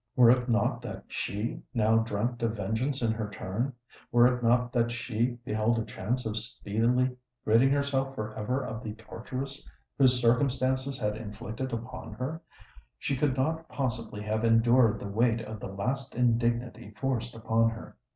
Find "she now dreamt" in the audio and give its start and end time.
1.09-2.41